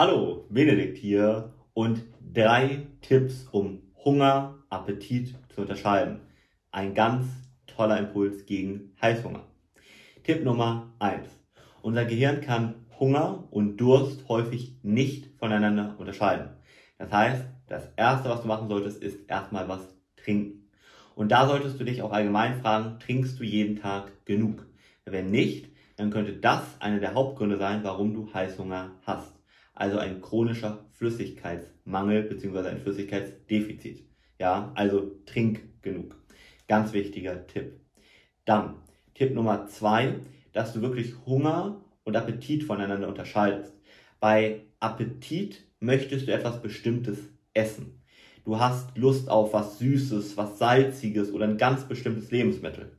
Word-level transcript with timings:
Hallo, 0.00 0.46
Benedikt 0.48 0.96
hier 0.96 1.52
und 1.74 2.00
drei 2.32 2.86
Tipps, 3.02 3.46
um 3.52 3.82
Hunger, 4.02 4.54
Appetit 4.70 5.34
zu 5.54 5.60
unterscheiden. 5.60 6.20
Ein 6.70 6.94
ganz 6.94 7.26
toller 7.66 7.98
Impuls 7.98 8.46
gegen 8.46 8.94
Heißhunger. 9.02 9.44
Tipp 10.24 10.42
Nummer 10.42 10.94
eins: 10.98 11.28
Unser 11.82 12.06
Gehirn 12.06 12.40
kann 12.40 12.86
Hunger 12.98 13.46
und 13.50 13.76
Durst 13.76 14.26
häufig 14.30 14.78
nicht 14.82 15.38
voneinander 15.38 15.96
unterscheiden. 15.98 16.48
Das 16.96 17.12
heißt, 17.12 17.44
das 17.66 17.90
erste, 17.96 18.30
was 18.30 18.40
du 18.40 18.48
machen 18.48 18.68
solltest, 18.70 19.02
ist 19.02 19.28
erstmal 19.28 19.68
was 19.68 19.86
trinken. 20.16 20.70
Und 21.14 21.30
da 21.30 21.46
solltest 21.46 21.78
du 21.78 21.84
dich 21.84 22.00
auch 22.00 22.12
allgemein 22.12 22.62
fragen, 22.62 22.98
trinkst 23.00 23.38
du 23.38 23.44
jeden 23.44 23.76
Tag 23.76 24.24
genug? 24.24 24.64
Wenn 25.04 25.30
nicht, 25.30 25.68
dann 25.96 26.08
könnte 26.08 26.32
das 26.32 26.80
einer 26.80 27.00
der 27.00 27.12
Hauptgründe 27.12 27.58
sein, 27.58 27.84
warum 27.84 28.14
du 28.14 28.32
Heißhunger 28.32 28.92
hast 29.02 29.39
also 29.80 29.98
ein 29.98 30.20
chronischer 30.20 30.84
Flüssigkeitsmangel 30.92 32.24
bzw. 32.24 32.68
ein 32.68 32.80
Flüssigkeitsdefizit. 32.80 34.04
Ja, 34.38 34.72
also 34.74 35.12
trink 35.24 35.82
genug. 35.82 36.16
Ganz 36.68 36.92
wichtiger 36.92 37.46
Tipp. 37.46 37.80
Dann 38.44 38.74
Tipp 39.14 39.34
Nummer 39.34 39.66
zwei, 39.68 40.16
dass 40.52 40.74
du 40.74 40.82
wirklich 40.82 41.14
Hunger 41.24 41.82
und 42.04 42.14
Appetit 42.14 42.62
voneinander 42.64 43.08
unterscheidest. 43.08 43.72
Bei 44.20 44.66
Appetit 44.80 45.64
möchtest 45.80 46.28
du 46.28 46.32
etwas 46.32 46.60
Bestimmtes 46.60 47.18
essen. 47.54 48.02
Du 48.44 48.58
hast 48.58 48.98
Lust 48.98 49.30
auf 49.30 49.54
was 49.54 49.78
Süßes, 49.78 50.36
was 50.36 50.58
Salziges 50.58 51.32
oder 51.32 51.46
ein 51.46 51.56
ganz 51.56 51.88
bestimmtes 51.88 52.30
Lebensmittel. 52.30 52.98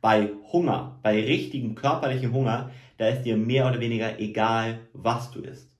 Bei 0.00 0.30
Hunger, 0.50 0.98
bei 1.02 1.22
richtigem 1.22 1.74
körperlichem 1.74 2.32
Hunger, 2.32 2.70
da 2.96 3.08
ist 3.08 3.24
dir 3.24 3.36
mehr 3.36 3.68
oder 3.68 3.80
weniger 3.80 4.18
egal, 4.18 4.78
was 4.94 5.30
du 5.30 5.40
isst. 5.40 5.75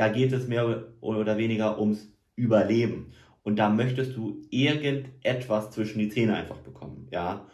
Da 0.00 0.08
geht 0.08 0.32
es 0.32 0.48
mehr 0.48 0.94
oder 1.02 1.36
weniger 1.36 1.78
ums 1.78 2.10
Überleben. 2.34 3.12
Und 3.42 3.58
da 3.58 3.68
möchtest 3.68 4.16
du 4.16 4.40
irgendetwas 4.48 5.72
zwischen 5.72 5.98
die 5.98 6.08
Zähne 6.08 6.36
einfach 6.36 6.56
bekommen, 6.56 7.06
ja. 7.10 7.46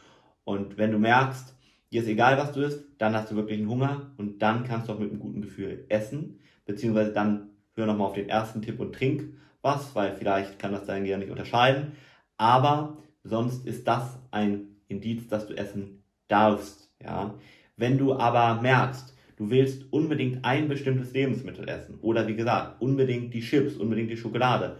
Und 0.44 0.78
wenn 0.78 0.92
du 0.92 0.98
merkst, 1.00 1.56
dir 1.90 2.02
ist 2.02 2.08
egal, 2.08 2.38
was 2.38 2.52
du 2.52 2.60
isst, 2.60 2.84
dann 2.98 3.16
hast 3.16 3.32
du 3.32 3.34
wirklich 3.34 3.58
einen 3.58 3.68
Hunger 3.68 4.12
und 4.16 4.42
dann 4.42 4.62
kannst 4.62 4.88
du 4.88 4.92
auch 4.92 5.00
mit 5.00 5.10
einem 5.10 5.18
guten 5.18 5.42
Gefühl 5.42 5.86
essen, 5.88 6.38
beziehungsweise 6.66 7.12
dann 7.12 7.48
hör 7.74 7.86
nochmal 7.86 8.06
auf 8.06 8.14
den 8.14 8.28
ersten 8.28 8.62
Tipp 8.62 8.78
und 8.78 8.94
trink 8.94 9.24
was, 9.60 9.96
weil 9.96 10.14
vielleicht 10.14 10.60
kann 10.60 10.70
das 10.70 10.86
dein 10.86 11.02
Gehirn 11.02 11.18
nicht 11.18 11.32
unterscheiden. 11.32 11.96
Aber 12.36 12.98
sonst 13.24 13.66
ist 13.66 13.88
das 13.88 14.20
ein 14.30 14.76
Indiz, 14.86 15.26
dass 15.26 15.48
du 15.48 15.54
essen 15.54 16.04
darfst, 16.28 16.92
ja. 17.02 17.34
Wenn 17.76 17.98
du 17.98 18.14
aber 18.14 18.62
merkst, 18.62 19.15
du 19.36 19.50
willst 19.50 19.92
unbedingt 19.92 20.44
ein 20.44 20.68
bestimmtes 20.68 21.12
Lebensmittel 21.12 21.68
essen 21.68 21.98
oder 22.00 22.26
wie 22.26 22.36
gesagt, 22.36 22.80
unbedingt 22.80 23.32
die 23.34 23.40
Chips, 23.40 23.76
unbedingt 23.76 24.10
die 24.10 24.16
Schokolade, 24.16 24.78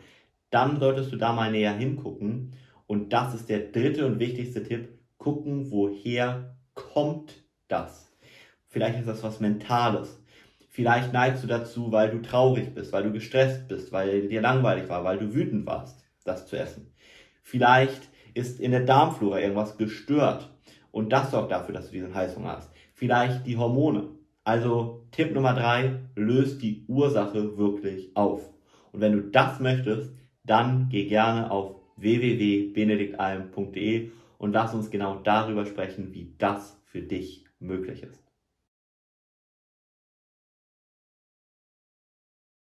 dann 0.50 0.78
solltest 0.78 1.12
du 1.12 1.16
da 1.16 1.32
mal 1.32 1.50
näher 1.50 1.76
hingucken. 1.76 2.52
Und 2.86 3.12
das 3.12 3.34
ist 3.34 3.48
der 3.48 3.60
dritte 3.60 4.06
und 4.06 4.20
wichtigste 4.20 4.62
Tipp. 4.62 4.88
Gucken, 5.18 5.70
woher 5.70 6.56
kommt 6.74 7.44
das? 7.68 8.12
Vielleicht 8.68 9.00
ist 9.00 9.08
das 9.08 9.22
was 9.22 9.40
Mentales. 9.40 10.22
Vielleicht 10.68 11.12
neigst 11.12 11.42
du 11.42 11.46
dazu, 11.46 11.90
weil 11.90 12.10
du 12.10 12.20
traurig 12.20 12.74
bist, 12.74 12.92
weil 12.92 13.02
du 13.02 13.12
gestresst 13.12 13.66
bist, 13.66 13.92
weil 13.92 14.28
dir 14.28 14.42
langweilig 14.42 14.88
war, 14.88 15.04
weil 15.04 15.18
du 15.18 15.34
wütend 15.34 15.66
warst, 15.66 16.04
das 16.24 16.46
zu 16.46 16.58
essen. 16.58 16.92
Vielleicht 17.42 18.02
ist 18.34 18.60
in 18.60 18.72
der 18.72 18.84
Darmflora 18.84 19.40
irgendwas 19.40 19.78
gestört 19.78 20.50
und 20.90 21.10
das 21.10 21.30
sorgt 21.30 21.52
dafür, 21.52 21.74
dass 21.74 21.86
du 21.86 21.92
diesen 21.92 22.14
Heißhunger 22.14 22.58
hast. 22.58 22.70
Vielleicht 22.92 23.46
die 23.46 23.56
Hormone. 23.56 24.08
Also 24.46 25.02
Tipp 25.10 25.34
Nummer 25.34 25.52
drei, 25.54 25.98
löst 26.14 26.62
die 26.62 26.84
Ursache 26.86 27.58
wirklich 27.58 28.12
auf. 28.14 28.48
Und 28.92 29.00
wenn 29.00 29.10
du 29.10 29.22
das 29.22 29.58
möchtest, 29.58 30.14
dann 30.44 30.88
geh 30.88 31.08
gerne 31.08 31.50
auf 31.50 31.80
www.benediktalm.de 31.96 34.10
und 34.38 34.52
lass 34.52 34.72
uns 34.72 34.92
genau 34.92 35.16
darüber 35.16 35.66
sprechen, 35.66 36.14
wie 36.14 36.32
das 36.38 36.80
für 36.84 37.00
dich 37.00 37.44
möglich 37.58 38.04
ist. 38.04 38.25